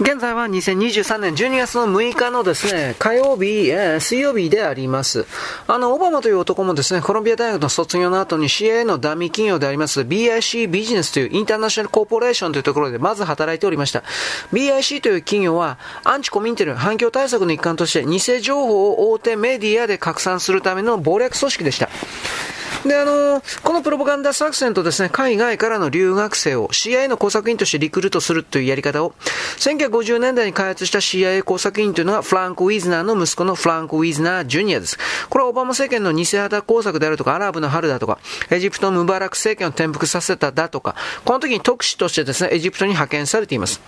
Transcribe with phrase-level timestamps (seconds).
[0.00, 5.26] 現在は2023年12月の6日のですね、火曜日、えー、水曜日であります。
[5.66, 14.02] あの、オバマという男もですね、コロンビア大学の卒業の後に CA のダミー企業であります BIC ビジネスというインターナショナルコーポレーションというところでまず働いておりました。
[14.54, 21.90] BIC という企業はアンチコミンテル反響対策の一環として偽情報を大手メディアで拡散するための謀略組織でした。
[22.84, 29.12] で、あの、このプロパガンダ作戦とですね、海外からの留学生を CIA の工作員としてリクルートするというやり方を、
[29.58, 34.98] 1950年代に開発した CIA 工作員というのがフランク・ウィズナーの息子のフランク・ウィズナー・ジュニアです。
[35.28, 38.18] これはオバマ政権の偽旗工作であるとか、アラブの春だとか、
[38.50, 40.94] エジプトのムバラク政権を転覆させただとか、
[41.26, 43.80] この時に特使としてですね、エジプトに派遣されています。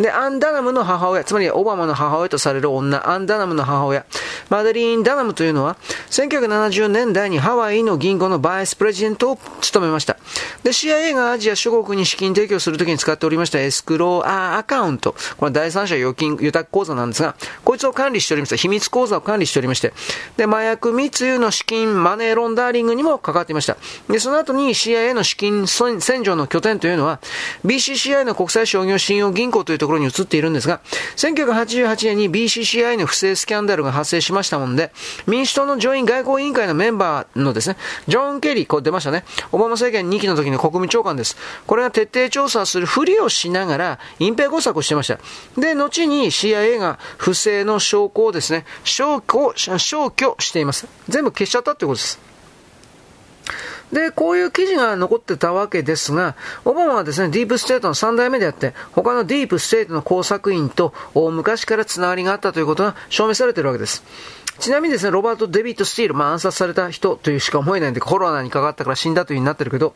[0.00, 4.04] で、アン・ダナムの母親、つまりオバマの母親とされる女、アン・ダナムの母親、
[4.48, 5.76] マデリーン・ダナムというのは、
[6.10, 10.16] 1970年代にハワイの銀行のバイスプレジデントを務めました。
[10.62, 18.56] で、CIA がアジア諸国に資金提供するときに使っておりましたエスクローアーアカウント、これは第三者預金、預託口座なんですが、こいつを管理しておりました。
[18.56, 19.92] 秘密口座を管理しておりまして、
[20.36, 23.76] で、麻薬密輸の資金、マネーロンダーリングにも関わっていました。
[24.08, 27.20] で、その後に CIA の資金洗浄の拠点というのは、
[27.64, 30.80] BCCI の国際商業信用銀行というところころに移っているんですが、
[31.16, 34.92] 1988年に BCCI の不正スキャンダルが発生しましたもんで、
[35.26, 37.76] 民主党の上院外交委員会のメンバーのですね、
[38.08, 41.36] ジョン・ケリー、こう出ましたね、オバマ政権2期の時の国務長官です。
[41.66, 45.18] これが徹底調査するふりをしながら、隠蔽工作をしてました。
[45.58, 50.86] で、後に CIA が不正の証拠をですね、消去、消去しています。
[51.08, 52.29] 全部消しちゃったってことです。
[53.92, 64.04] で、こういう記事が残ってたわけですが、オバマはですね、ディープステートの3代目であって、他のディープステートの工作員と昔からつながりがあったということが証明されているわけです。
[64.60, 69.94] ちなみにですね、ロバート・デビット・スティール、まあ暗殺された人というしか思えないんで、コロナにかかったから死んだという風になってるけど、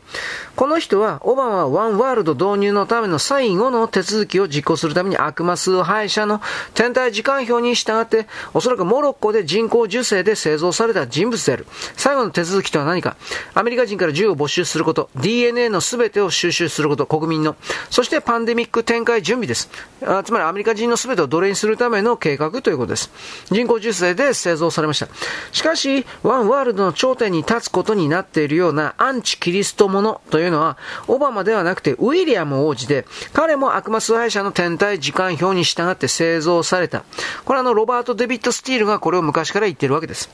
[0.55, 6.41] この人は、オバマはワンワールド導入のための最後の手続きを実行するために悪魔数廃者の
[6.73, 11.67] 天体時間表に従って、おそらくモロッコで人工受精で製造された人物である。
[11.95, 13.15] 最後の手続きとは何か
[13.53, 17.55] アメリカ人から銃を没収すること、DNA の全てを収集すること、国民の。
[17.91, 19.69] そしてパンデミック展開準備です。
[20.03, 23.11] あつまりアメリカ人の全てを奴隷にするための計画ということです。
[23.51, 25.07] 人工受精で製造されました。
[25.51, 30.77] しかし、ワンワールドの頂点に立つことになっているようなアンチキリストものというのは、
[31.07, 37.03] オバマではなくてウィリアム王子で、彼も悪魔崇拝者の天体時間表に従って製造された。
[37.45, 40.29] これはあの、ロバート・デビッド・スティールがこれを昔から言っているわけです。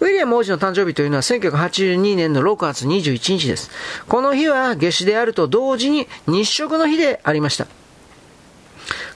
[0.00, 3.70] ウィリアム王子の誕生日というのは1982年の6月21日です。
[4.08, 7.66] この日は夏至であると同時に日食の日でありました。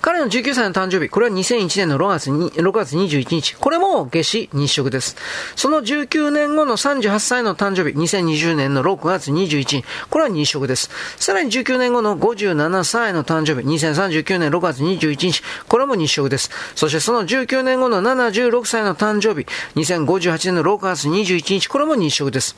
[0.05, 3.57] 彼の19歳の誕生日、これは2001年の6月に6月21日。
[3.57, 5.17] これも夏至日食です。
[5.57, 9.85] その19年後の38歳の誕生日、2020年の6月21日。
[10.11, 10.91] これは日食です。
[11.17, 15.43] さらに19年後の57歳の誕生日、2039年6月21日。
[15.69, 16.51] これも日食です。
[16.75, 21.67] そしてその19年後の76歳の誕生日、2058年の6月21日。
[21.67, 22.57] これも日食です。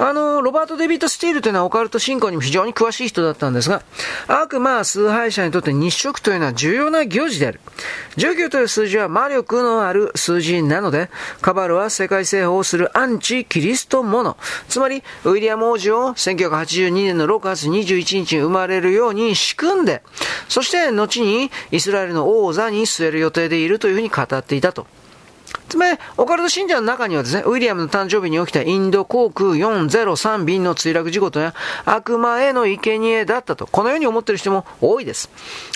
[0.00, 3.82] あの、ロバート・デビット・スティールというのはオカルト信仰にも非常に詳しい人だったんですが、
[4.28, 7.60] 悪魔崇拝者にとって日食というのは重要な行事である。
[8.16, 11.10] 19という数字は魔力のある数字なので、
[11.40, 14.36] カバルは世界制覇をするアンチ・キリストもの。
[14.68, 20.02] つまり、ウィリアム王子を1982年の6月21日に生まれるように仕組んで、
[20.48, 24.86] そして後にイスラエルの王座に据える予定でいるというふうに語っていたと。
[25.68, 35.30] つまり、オカルト信者の中にはですね、ウィリアムの誕生日に起きたインド航空403便の墜落事故とや、悪魔への生贄だったと、このように思っている人も多いです。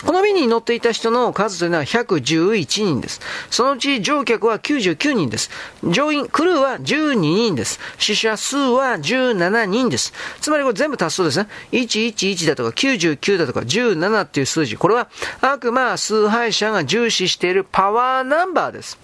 [0.04, 3.20] この便に乗っていた人の数というのは111人です。
[3.50, 5.50] そのうち乗客は99人です。
[5.84, 7.78] 乗員、クルーは12人です。
[7.98, 10.12] 死者数は17人です。
[10.40, 15.08] つまりこれ全部足すとですね、111だとか99だとか17っていう数字、これは
[15.40, 18.98] 悪魔崇拝者が重視しているパワーナンバーです。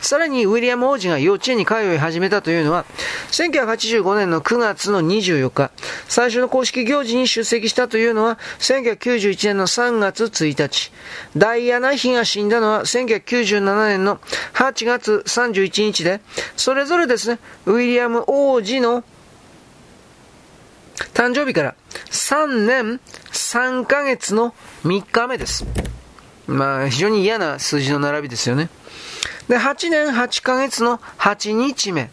[0.00, 2.84] さらにウィリアム王子が幼稚園に通い始めたというのは、
[3.30, 5.70] 1985年の9月の24日、
[6.08, 10.92] 最初の公式行事に出席したというのは、1991年の3月1日、
[11.36, 14.18] ダイアナ妃が死んだのは1997年の
[14.54, 16.20] 8月31日で、
[16.56, 19.04] それぞれですね、ウィリアム王子の
[21.14, 21.74] 誕生日から
[22.10, 23.00] 3年
[23.32, 24.54] 3ヶ月の
[24.84, 25.64] 3日目です。
[26.46, 28.68] まあ、非常に嫌な数字の並びですよね。
[29.48, 32.10] で、8年8ヶ月の8日目。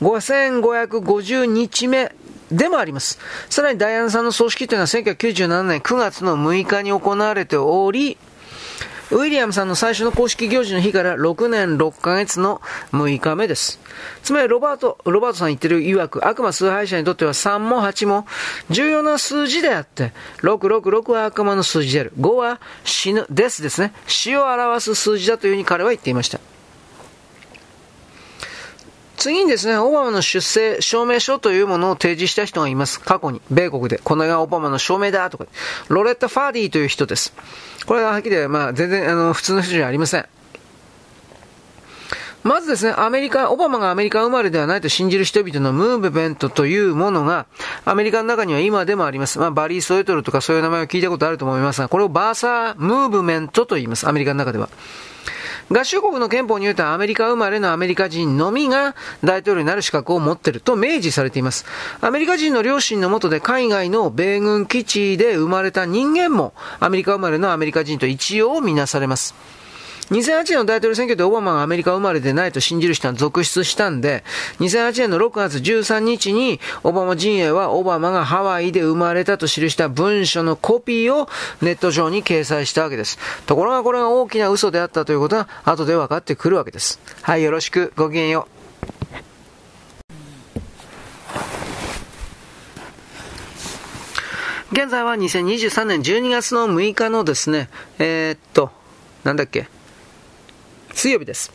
[0.00, 2.12] 5550日目
[2.50, 3.18] でもあります。
[3.48, 8.18] さらにダイアナさんの葬式というのは1997年9月の6日に行われており、
[9.10, 12.60] ウィリアムさんの最初の公式行事の日から6年6ヶ月の
[12.92, 13.78] 6日目です。
[14.24, 18.26] つまりロバート、ロバートさん言ってる曰く、悪魔崇拝者にとっては3も8も
[18.68, 20.12] 重要な数字であって、
[20.42, 22.12] 666は悪魔の数字である。
[22.18, 23.92] 5は死ぬ、ですですね。
[24.08, 26.40] 死を表す数字だというふうに彼は言っていました。
[29.26, 33.00] 次にですね、オバマの出生証明書というものを提示した人がいます。
[33.00, 33.98] 過去に、米国で。
[33.98, 35.46] これがオバマの証明だとか。
[35.88, 37.34] ロレッタ・ファーディという人です。
[37.86, 40.26] これははっきり言まあ、全然、あの、普通の人じゃありません。
[42.44, 47.46] まずですね、アメリカ、オバマがアメリカ生まれではないと信じる人々のムーブメントというものが、
[47.84, 49.40] アメリカの中には今でもあります。
[49.40, 54.06] まあ、バリー・ソエトルとかそういう名前を聞いたことあると思いますが、これをバーサー・ムーブメントと言います。
[54.06, 54.68] アメリカの中では。
[55.68, 61.64] 合衆国の憲法によるとアメリカ生まれのアメリカ人のみが大統領になる資格を持っていると明示されています。
[62.00, 69.34] アメリカ人の両親のもとで海外の米軍基地で生まれた人間もアメリカ生まれのアメリカ人と一応みなされます。
[70.10, 74.22] 2008年の大統領選挙でオバマがアメリカ生まれでないと信じる人は続出したんで、
[74.60, 81.28] 2008年の6月13日に、オバマ陣営はオバマがハワイで生まれたと記した文書のコピーを
[81.60, 83.18] ネット上に掲載したわけです。
[83.46, 87.00] ところがこれが大きな嘘であったということは後で分かってくるわけです。
[87.22, 87.92] はい、よろしく。
[87.96, 88.56] ごきげんよう。
[94.72, 97.68] 現在は2023年12月の6日のですね、
[97.98, 98.70] えー、っと、
[99.24, 99.68] なんだっけ、
[100.96, 101.52] 水曜日です。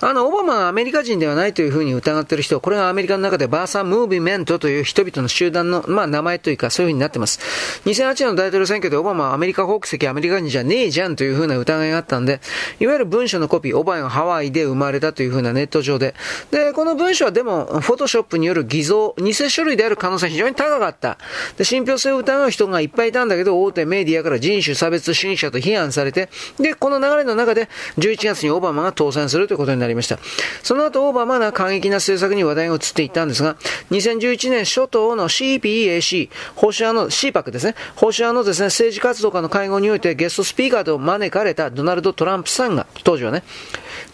[0.00, 7.40] あの、オバマはアメリカ人ではないというふうに疑っている人、これがアメリカの中でバーサムービメントという人々の集団の、まあ、名前というか、そういうふうになってます。
[7.86, 12.40] 2008年の大統領選挙でオバマはアメリカ国籍、アメリカ人じゃねえじゃんというふうな疑いがあったんで、
[12.78, 16.14] いわゆる文書のコピー、オバマがハワイで生まれたというふうなネット上で。
[16.50, 21.18] で、この文書はでも、フォトショップによる偽造、偽書類である可能性非常に高かった。
[21.56, 26.28] で、信憑性を疑う人がいっぱいいたんだけど、大手メディアから人種差別主義者と批判されて、
[26.58, 30.18] で、この流れの中で、11月にオバマが当選するということになりました。
[30.62, 33.56] その後、オーバマが過激な政策に話題が移っていったんですが、
[33.90, 43.42] 2011年初頭の CPAC、保守派の CPAC ですね、保守派のですね、政治活動家の会合においてゲストスピーカーと招かれたドナルド・トランプさんが、当時はね、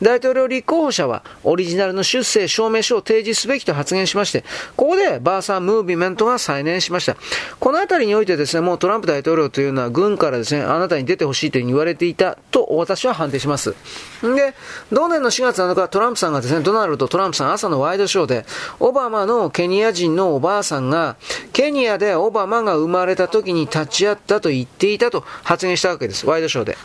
[0.01, 4.45] 大統領立候補者はオリジナルの出生証明書を提示すべきと発言しまして、
[4.77, 7.17] ここでバーサームービメントが再燃しました。
[7.61, 13.75] このあたりにおいてですね、もうトランプ大統領というのは軍からですね、あなたに出てほしいというふうに言われていたと私は判定します。
[14.23, 14.55] で、
[14.93, 18.47] 同年の4月7日、トランプさんがですね、ドナルド・トランプさん朝のワイドショーで、
[18.81, 21.17] オバマのケニア人のおばあさんが、
[21.53, 26.27] ケニアでオバマが生まれた時に立ち会ったと言っていたと発言したわけです。
[26.27, 26.77] ワイドショーで。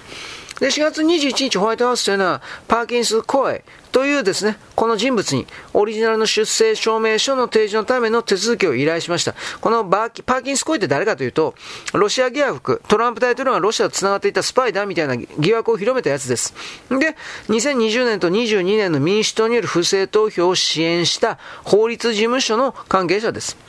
[0.60, 9.36] で、4月21日ホワイトハウスというのは、パーキンス・コエというですね、この人物にオリジナルの出生証明書の提示のための手続きを依頼しました。
[9.62, 11.56] このパーキンス・コエって誰かというと、
[11.94, 16.54] ロシア疑惑、トランプ大統領がロシアと繋がっていたスパイだみたいな疑惑を広めたやつです。
[16.90, 17.16] で、
[17.50, 23.67] 2020年と22年の民主党による不正投票を支援した法律事務所の関係者です。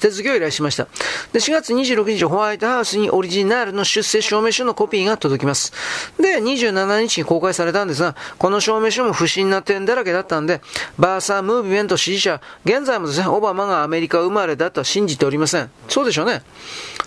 [0.00, 0.84] 手続きを依頼しました。
[1.32, 5.72] で、4月26日、ホワイトハウスにオリジナルの出生証明書のコピーが届きます。
[6.20, 10.60] で、27日に公開されたんですが、この証明書も不審な点だらけだったんで、
[10.98, 15.70] バーサームービメント支持者、現在もですね、オバマがアメリカ生まれだとは信じておりません。
[15.88, 16.42] そうでしょうね。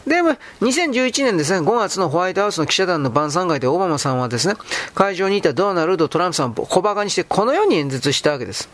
[0.08, 0.22] で、
[0.62, 4.56] 2011年ですね、5月のホワイトハウスの記者団の晩餐会でオバマさんはですね、
[4.96, 8.70] 会場にいたドナルド・トランプさんを小馬鹿にしてこのように演説したわけです。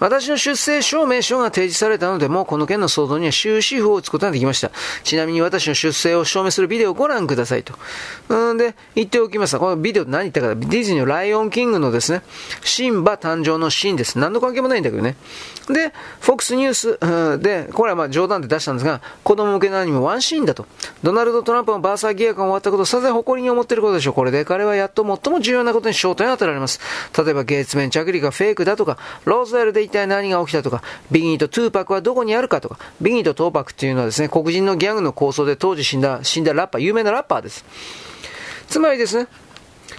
[0.00, 4.70] 私の出生証明書が提示されたので、もうこの件の騒動には終止符を打つことができました。
[5.04, 7.74] ちなみに私の出生を証明するビデオをご覧くださいと。
[8.28, 12.22] うんで、言っておきますこのビデオ何言ったか、ディズニーのライオンキングのですね、
[12.64, 14.18] シンバ誕生のシーンです。
[14.18, 15.16] 何の関係もないんだけどね。
[15.68, 20.66] で、FOX ニュースで、これはまあ冗談で出したんですが、子供向けのアニメワンシーンだと。
[21.02, 24.14] ドナルド・トランプのバーサー疑惑が終わったことをさぞ誇りに思っていることでしょう。
[24.14, 26.80] これで彼はやっと最も重要なことに焦点を当てられます。
[27.16, 37.64] 例えば、ゲーツメン着陸がフェイクだとか、ローズウェルで体何が起きたとか、ビギーとトゥーパックはどこにあるかとか、ビギーとトーパクっていうのはですね、黒人のギャングの抗争で当時死んだ、死んだラッパー、有名なラッパーです。
[38.68, 39.26] つまりですね、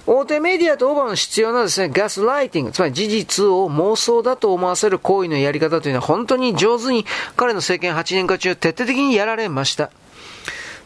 [0.06, 7.06] 大手メディアとオバマの必要なですね、ガスライティング、つまり事実を妄想だと思わせる行為のやり方というのは本当に上手に
[7.36, 9.90] 彼の政権8年間中徹底的にやられました。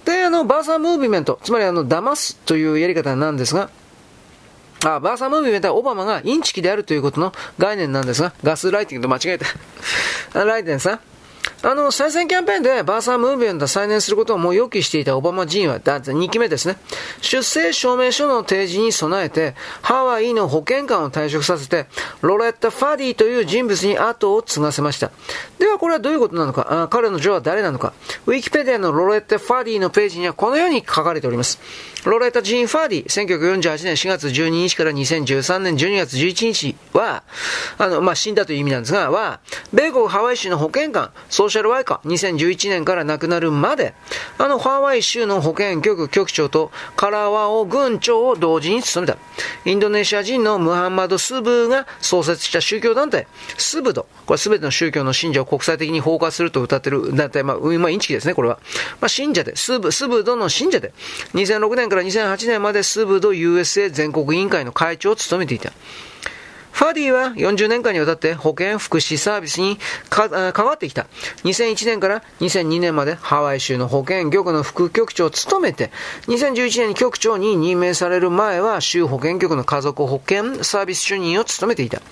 [0.05, 3.71] で、あの、 birther movement、つまりあの、騙すというやり方なんですが、
[4.95, 9.39] あ、 birther movement はオバマがインチキであるということの概念なんですが、ガスライティングと間違え
[10.33, 10.45] た。
[10.45, 11.01] バイデンさん
[11.63, 16.77] あの、再選キャンペーンで birther movement 再燃することをもう予期していたオバマ議員は、だ2期目ですね。
[17.23, 21.87] 出生証明書の提示に備えて、ハワイの保健官を退職させて、
[22.21, 25.11] ロレッタ・ファディという人物に後を継がせました。
[25.59, 26.83] ではこれはどういうことなのか？
[26.85, 27.95] あ彼の女は誰なのか？
[28.27, 31.59] ウィキペディアのロレッタ・ファディのページにはこのように書かれております。
[32.05, 37.25] ロレッタ・ジーン・ファーディ、1948年4月12日から2013年12月11日は、
[37.79, 39.41] あの、まあ、死んだという意味なんですが、は、
[39.73, 41.11] 米国ハワイ州の保健官、
[41.47, 43.95] ソーシャルワイカー、2011年から亡くなるまで、
[44.39, 49.19] あの、ハワイ州の保健局局長とカラワオ軍長を同時に務めた。
[49.65, 54.07] インドネシア人のムハンマド・スブーが創設した宗教団体、スブド。
[54.27, 58.59] これすべての宗教の信者を国際的に放火すると歌ってる団体、まあ、まあ、インチキですね、これは。
[59.01, 60.93] まあ、信者で、スブ、スブドの信者で、
[61.35, 65.73] 2006年から2008年までスブド USA 全国委員会の会長を務めていた。
[66.77, 69.79] ファディは40年間にわたって保健福祉サービスに
[70.11, 70.31] 関
[70.67, 71.07] わってきた。
[71.45, 75.91] 2001年から2002年までハワイ州の保健局の副局長を務めて、
[76.27, 82.03] 2011年に局長に任命される前は州保健局の家族保健サービス主任を務めていた。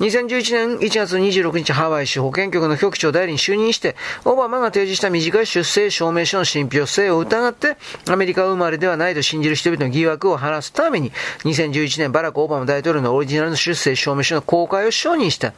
[0.00, 3.96] 2011年1月26日ハワイ州保健局の局長代理に就任して、
[4.26, 7.78] オバマが提示した短い出生証明書の信憑性を疑って、
[8.10, 11.10] アメリカ生まれではないと信じる人々の疑惑を晴らすために、
[11.44, 15.52] 2011年バラク・オバマ大統領のオリジナルの出生証明書の公開を承認した。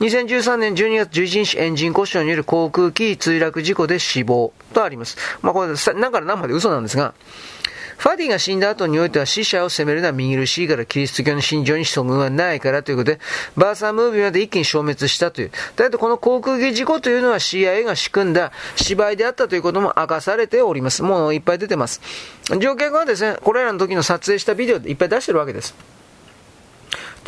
[0.00, 5.16] 2013年12月11日エンジン故障による航空機墜落事故で死亡とあります。
[5.42, 7.14] まあこれ、なんから何まで嘘なんですが、
[8.00, 13.20] ファディが死んだ後においては死者を責めるのは見苦しいからキリスト教の信条にそぐはないからということで、
[13.58, 15.50] バーサームービーまで一気に消滅したという。
[15.76, 21.02] だけどこの航空機事故というのは CIA が仕組んだ芝居であったということも明かされております。
[21.02, 22.00] もういっぱい出てます。
[22.58, 25.74] 乗客はですね、これらの時の撮影したビデオでいっぱい出してるわけです。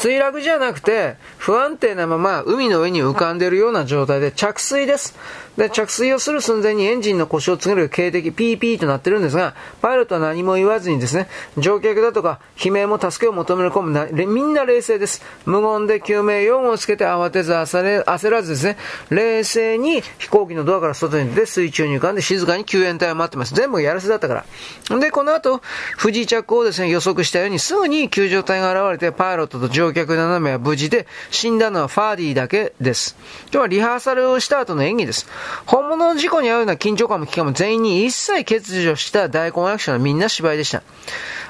[0.03, 5.17] 墜落じゃなくて、不安定なまま海の上に浮かんでいるような状態で着水です。
[5.57, 11.29] で、着水をする寸前にエンジンの故障を告げる警笛、ピーピーとなってるんですが、パイロットは何も言わずにですね、
[11.59, 15.23] 乗客だとか悲鳴も助けを求める込むな、みんな冷静です。
[15.45, 18.79] 無言で救命用語をつけて慌てず焦らずですね、
[19.11, 23.55] 冷静に飛行機のドアから外に出て水中に浮かんで静かに救援隊を待ってます。
[23.55, 24.45] 全部やらせだったか
[24.91, 24.99] ら。
[25.01, 25.61] で、この後、
[25.99, 33.17] 不時着をですね、予測したようにすぐに救助隊が現れて、パイロットと乗客7名は無事で、死んだのはファーディーだけです。
[33.53, 35.27] 今日はリハーサルをした後の演技です。
[35.67, 40.83] 本物の事故に遭うような緊張感も危機感も全員に一切欠如した大根役者のみんな芝居でした。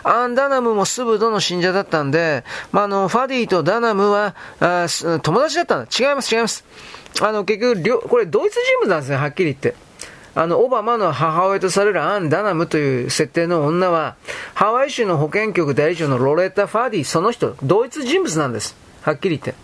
[0.05, 4.87] アン・ダナムもスブドの信者だったんで、まあ、あの、ファディとダナムは、あ
[5.23, 5.89] 友達だったんだ。
[5.91, 6.65] 違います、違います。
[7.21, 9.75] あの、結局、これドイツ人物なんですね、はっきり言って。
[10.35, 14.17] あの、オバマの母親とされるアン・ダナムという設定の女は、
[14.55, 18.75] ハワイ州の保健局代理長のロレッタ・ファディ、その人、ドイツ人物なんです。
[19.03, 19.55] はっきり言って。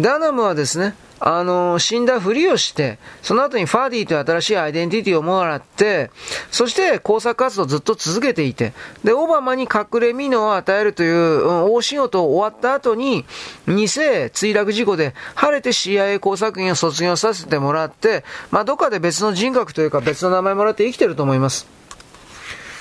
[0.00, 6.10] ダナムはですね、あの、死んだふりをして、その後にファーディという新しいアイデンティティをもらって、
[6.50, 8.72] そして工作活動をずっと続けていて、
[9.02, 13.24] で、オバマに隠れ身を与えるという、うん、大仕事を終わった後に、
[13.66, 21.66] 偽墜落事故で晴れて CIA 工作員を卒業させてもらって、まあ、どっかで別の人格というか別の名前もらって生きてると思います。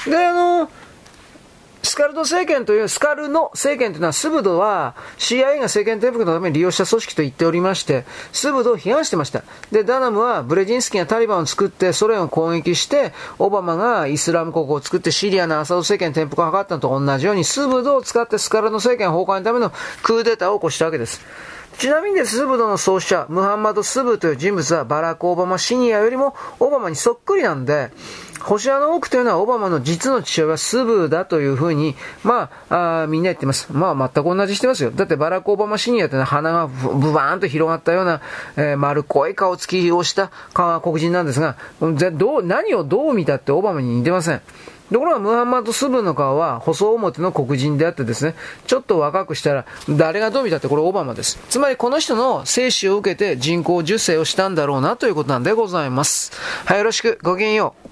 [0.06, 0.70] で、あの、
[1.88, 9.44] スカルド政権という、スカルノ政権というのは、スブドは CIA が政権転覆のために利用した組織と言っておりまして、スブドを批判してました。
[9.72, 19.72] で、ダナムはブレジンスキーがタリバンを作ってソ連を攻撃して、オバマがイスラム国を作ってシリアのアサド政権転覆を図ったのと同じように、スブドを使ってスカルノ政権崩壊のための
[20.03, 21.22] クーデターを起こしたわけです。
[21.77, 27.91] ちなみにでスブドの創始者、ムハンマド・スブという人物はバラク・オバマシニアよりもオバマにそっくりなんで、
[28.39, 33.72] 保守派の多くというのはオバマの実の父親はスブだというふうに、まあ、あみんな言ってます。
[33.72, 34.91] まあ、全く同じしてますよ。
[34.91, 38.22] だってバラク・オバマシニアってのは鼻がブバーンと広がったような、
[38.56, 44.41] えー、丸っこい顔つきをした黒人なんですが、どう、何をどう見たってオバマに似てません。
[44.91, 48.36] ところがムハンマド・スブの顔は細表の黒人であってですね、
[48.67, 51.38] ちょっと若くしたら、誰がどう見たってこれオバマです。
[51.50, 56.32] つまりこの人の精子を受けて人工授精をしたんだろうなということなんでございます。
[56.65, 57.20] はい、よろしく。
[57.22, 57.87] ごきげんよう。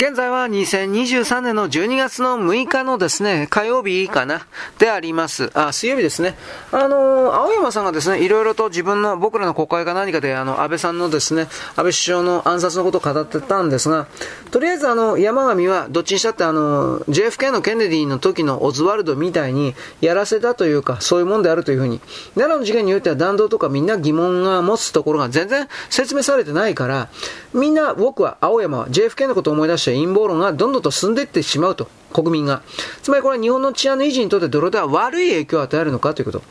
[0.00, 4.46] 現在は2023年の12月の6日のですね、火曜日かな、
[4.78, 5.50] であります。
[5.54, 6.36] あ、水曜日ですね。
[6.70, 14.06] あのー、青山さんがですね、いろいろと自分の、僕らの国会か何かで、あの、安倍さんのですね、安倍首相の暗殺のことを語ってたんですが、
[14.52, 22.00] とりあえずあの、山上は、どっちにしたってあの、JFK のケネディの時のオズワルドみたいに、やらせたというか、そういうもんであるというふうに、
[22.36, 27.08] 奈良の事件においては弾道とかみんな疑問が持つところが全然説明されてないから、
[27.52, 31.88] みんな、僕は、青山は JFK のことを思い出して陰謀論がどんどんと進んでいってしまうと。
[32.12, 32.62] 国民が。
[33.02, 36.42] つまりこれは日本の治安の維持にとってどれだけ悪い影響を与えるのかということ。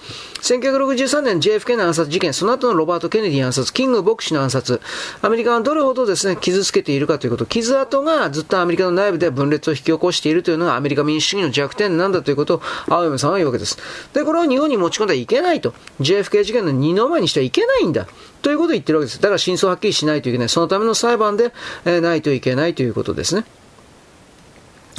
[0.42, 4.82] 1963年 JFK の暗殺事件、その後のロバート・ケネディ暗殺、キング牧師の暗殺、
[5.22, 13.78] アメリカがどれほどですね、傷つけているかということ、傷跡がずっとアメリカの内部で分裂を引き起こしているというのがアメリカ民主主義の弱点なんだということを青山さんは言うわけです。
[14.14, 15.74] で、これを日本に持ち込んではいけないと。
[16.02, 18.08] JFK 事件の二の前にしてはいけないんだ。
[18.42, 19.22] ということを言ってるわけです。
[19.22, 20.50] だから真相はっきりしないといけない。
[20.50, 21.54] そのための裁判で、
[21.86, 23.46] えー、ないといけないということですね。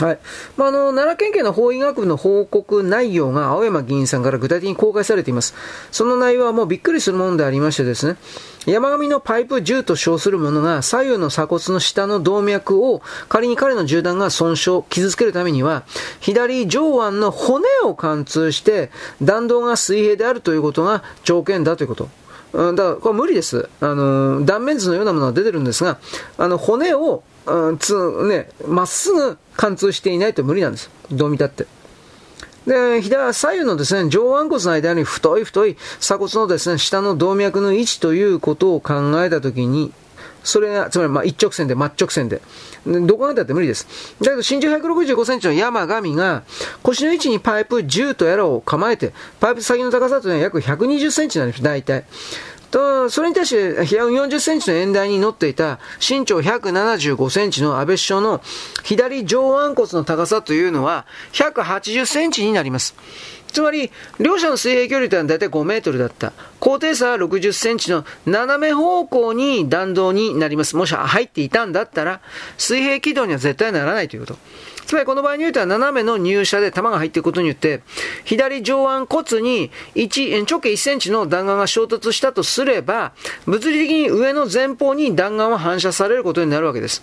[0.01, 0.19] はい。
[0.57, 5.55] まあ、あの、奈良県警の法医学部の報告内容が青山議員さんから具体的に公開されています。
[5.91, 8.17] その内容はもうびっくりするものでありましてですね、
[8.65, 15.83] 山上のパイプ銃と称するものが左右の鎖骨の下の動脈を仮に彼の銃弾が損傷、傷つけるためには、
[16.21, 18.91] 左上腕の骨を貫通して
[19.21, 22.09] 弾道が水平であるということが条件だということ。
[22.53, 23.69] うんだから、これ無理です。
[23.81, 25.99] あの、断面図のようなものが出てるんですが、
[26.39, 27.95] あの、骨をうん、つ、
[28.29, 30.89] ね、まっすぐ貫通していないと無理なんです。
[31.11, 31.67] どう見たって。
[32.65, 39.93] で、左、左右のですね、上腕骨の間に太い太い鎖骨のですね、下の動脈の位置ということを考えたときに、
[40.45, 42.41] それが、つまりま一直線で、真っ直線で。
[42.87, 43.89] どこまでだって無理です。
[44.21, 46.45] だけど身長165センチの山上が
[46.83, 52.05] 腰の位置にパイプ10とやらを構えて、パイプ先の高さというのは約120センチなんです、大体。
[52.71, 58.41] と、それに対して、140センチの演台に乗っていた身長175センチの安倍首相の
[58.85, 62.95] 左上腕骨の高さというのは180センチになります。
[63.53, 66.33] つまり、両者の水平距離というのは大体5メートルだった。
[66.61, 70.77] 高低差は60センチの斜め方向に弾道になります。
[70.77, 72.21] もし入っていたんだったら、
[72.59, 74.39] 水平軌道には絶対ならないということ。
[74.89, 77.83] つまりこの場合においては斜めの入射で弾が入っていくことによって、
[78.25, 83.13] 左上腕骨に1直径1センチの弾丸が衝突したとすれば、
[83.45, 87.03] 物理的に上の前方に弾丸は反射されることになるわけです。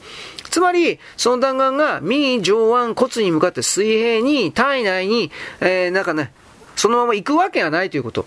[0.49, 5.29] つまり、その弾丸が右上腕骨に向かって水平に体内に、
[5.61, 6.31] えー、なんかね、
[6.75, 8.25] そのまま行くわけがないということ。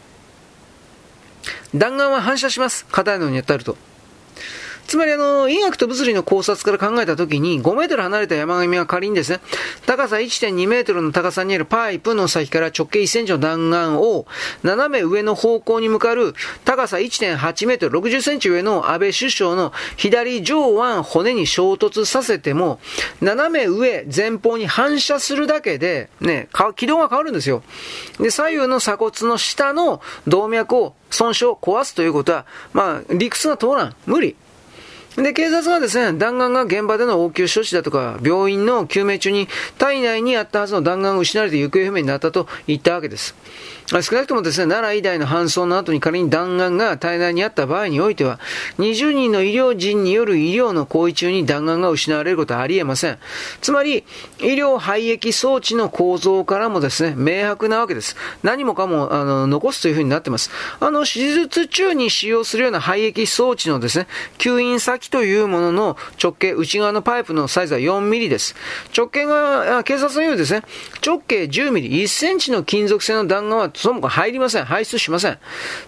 [1.74, 2.86] 弾丸は反射します。
[2.86, 3.76] 硬いのに当たると。
[4.88, 9.40] つまりあの、医学と物理の考察から考えたときに、5メートル離れた山上は仮にですね、
[9.84, 14.26] 高さ1.2メートルの高さにあるパイプの先から直径1センチの弾丸を、
[14.62, 16.32] 斜め上の方向に向かる
[16.64, 22.80] 高さ1.8メートル、60センチ上の安倍首相の左上腕骨に衝突させても、
[23.20, 27.62] 斜め上、前方に反射するだけで、ね、軌道が変わるんですよ。
[28.20, 33.94] で、左右の鎖骨の下の動脈を損傷、壊すということは、まあ、理屈が通らん。
[34.06, 34.34] 無理。
[35.16, 43.34] で、警察がですね、弾丸が現場での応急処置だとか、病院の救命中に体内にあったはずの弾丸が失われて行方不明になったと言ったわけです。
[43.88, 48.38] 少なくともですね、奈良医大の搬送の後に仮に弾丸が体内にあった場合においては、
[48.78, 53.18] 20人の医療人による医療の行為中に弾丸が失われることはありえません。
[53.62, 54.04] つまり、
[54.40, 58.14] 医療排液装置の構造からもですね、明白なわけです。
[58.42, 60.50] 何もかも、あの、残すというふうになってます。
[60.80, 68.54] あの、手術中に使用するような排液装置のですね、吸引先というものの直径、内側のパイプのサイズは4ミリです。
[68.94, 70.62] 直径が、警察のようですね、
[71.02, 74.64] 直径10ミリ、1センチの金属製の弾丸はその他入りません。
[74.64, 75.38] 排出しません。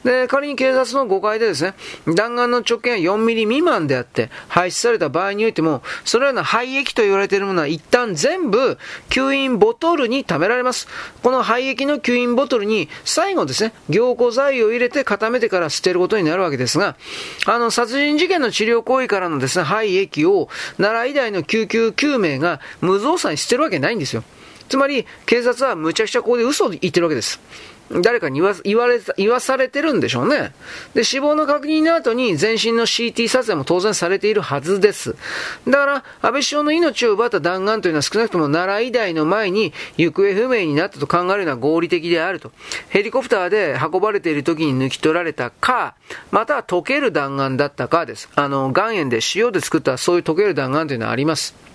[0.04, 1.74] で、仮に警察の誤解でですね、
[2.06, 10.86] 弾丸の直径が4ミリ未満であって、排出された場合においても、そのような廃液と言われているものは一旦全部、吸引ボトルに貯められます。
[11.24, 16.94] この廃液の吸引ボトルに、最後ですね、凝固剤を入れて固めてから捨てることになるわけですが、
[17.46, 24.22] あの、殺人事件の治療行為からのですね、廃液を、奈良医大の救急救命が無造作に捨てるわけないんですよ。
[24.70, 27.40] つまり、警察はむちゃくちゃここで嘘を言ってるわけです。
[27.92, 30.52] 誰かに言わ言われ言わされてるんでしょうね。
[30.94, 35.16] で、死亡の確認の後に全身の CT 撮影も当然されているはずです。
[35.66, 42.52] だから、安倍首相の命を奪った弾丸というのは少なくとも奈良医大の前に行方不明になったと考えるのは合理的であると。
[42.90, 45.96] ヘリコプターで運ばれている時に抜き取られたか、
[46.30, 48.28] または溶ける弾丸だったかです。
[48.36, 51.69] あの、岩塩で塩で作ったそういう溶ける弾丸というのはあります。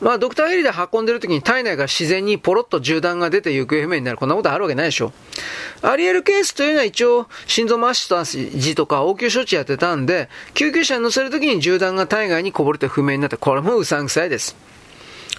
[0.00, 4.18] まあ、ドクターヘリで運んでる時に体内が自然にポロッと銃弾が出て行方不明になる。
[4.18, 5.12] こんなことあるわけないでしょ。
[5.82, 14.56] あり得るケースというのは一応、心臓マッシュとジとか応急処置やってたんで、救急車に乗せる時に銃弾が体外にこぼれて不明になって、これもうさんくさいです。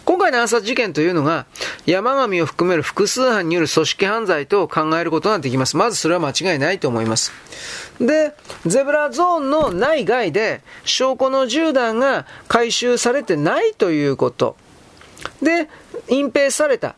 [0.05, 1.45] 今回の暗殺事件というのが、
[1.85, 5.77] 山上を含める複数犯による組織犯罪と考えることができます。
[5.77, 7.31] まずそれは間違いないと思います。
[7.99, 8.33] で、
[8.65, 14.55] ゼブラゾーンの内外で証拠の銃弾が回収されてないということ。
[15.41, 15.69] で、
[16.07, 16.95] 隠蔽された。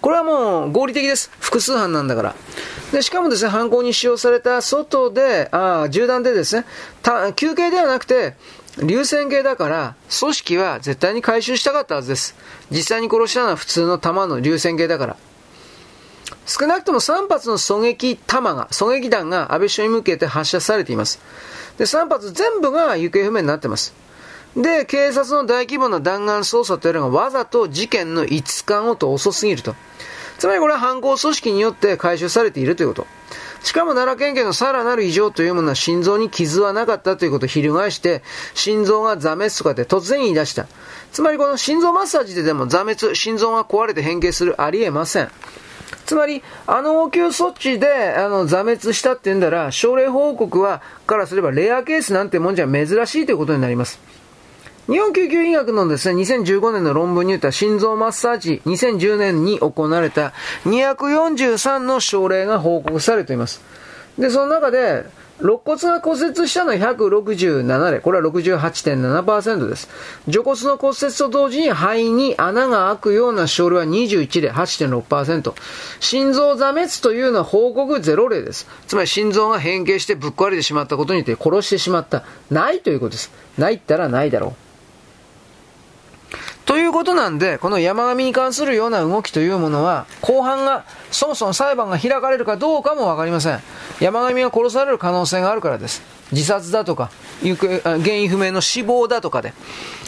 [0.00, 1.30] これはもう合理的です。
[1.40, 2.34] 複数犯なんだから。
[2.92, 6.64] で、しかもですね、犯行に使用された外で、あ銃弾でですね、
[7.36, 8.34] 休憩ではなくて、
[8.82, 12.34] 流線形だから、組織は絶対に回収したかったはずです。
[12.70, 15.16] 実際に殺したのは普通の弾の流線形だから。
[16.46, 21.20] 少なくとも3発の狙撃弾が、狙撃弾が安倍首相に向けて発射されています。
[21.78, 23.94] で、3発全部が行方不明になってます。
[24.56, 29.76] で、警察の大規模な弾丸捜査というのがわざと事件の5日後と遅すぎると。
[30.40, 33.06] つまりこれは犯行組織によって回収されているということ。
[33.62, 38.22] しかも奈良県警のさらなる異常というものは心臓に傷はなかったということを翻して、
[38.54, 40.66] 心臓が座滅とかで突然言い出した。
[41.12, 45.30] つまりこの心臓マッサージででも座滅、心臓が壊れて変形するありえません。
[46.06, 54.00] つまり、あの応急措置で、あの、座滅したって言うんだら、症例報告は、からすればレアケースなんてもんじゃ珍しいということになります。
[54.88, 60.32] 日本救急医学のですね、2015年の論文に言った心臓マッサージ、2010年に行われた
[60.64, 63.60] 243の症例が報告されています。
[64.18, 65.04] で、その中で、
[65.40, 68.00] 肋骨が骨折したのは167例。
[68.00, 69.88] これは68.7%です。
[70.28, 75.54] 除骨の骨折と同時に肺に穴が開くような症例は21例、8.6%。
[76.00, 78.66] 心臓座滅というのは報告0例です。
[78.86, 82.24] つまり心臓が変形してぶっ壊れてしまったことによって殺してしまった。
[82.50, 83.30] ないということです。
[83.56, 84.69] ないったらないだろう。
[86.70, 93.58] ということなんで、この山上に関するような動きというものは、後半が、そもそも裁判が開かれるかどうかもわかりません。
[93.98, 96.00] 山上が殺される可能性があるからです。
[96.30, 97.10] 自殺だとか、
[97.42, 99.52] 原因不明の死亡だとかで。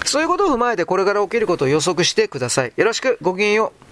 [0.04, 2.72] そういうことを踏まえてこれから起きることを予測してください。
[2.76, 3.91] よろしく、ごきげんよう。